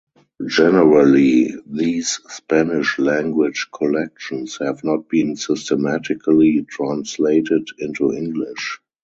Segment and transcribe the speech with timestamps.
[0.47, 8.79] Generally, these Spanish-language collections have not been systematically translated into English.